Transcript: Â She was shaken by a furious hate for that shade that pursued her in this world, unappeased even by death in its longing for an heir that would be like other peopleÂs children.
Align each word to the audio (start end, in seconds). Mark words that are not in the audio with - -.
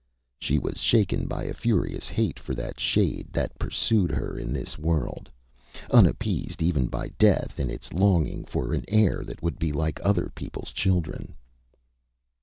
Â 0.01 0.03
She 0.43 0.57
was 0.57 0.79
shaken 0.79 1.27
by 1.27 1.43
a 1.43 1.53
furious 1.53 2.09
hate 2.09 2.39
for 2.39 2.55
that 2.55 2.79
shade 2.79 3.27
that 3.33 3.59
pursued 3.59 4.09
her 4.09 4.35
in 4.35 4.51
this 4.51 4.75
world, 4.75 5.29
unappeased 5.91 6.63
even 6.63 6.87
by 6.87 7.09
death 7.19 7.59
in 7.59 7.69
its 7.69 7.93
longing 7.93 8.43
for 8.45 8.73
an 8.73 8.83
heir 8.87 9.21
that 9.23 9.43
would 9.43 9.59
be 9.59 9.71
like 9.71 9.99
other 10.03 10.31
peopleÂs 10.35 10.73
children. 10.73 11.35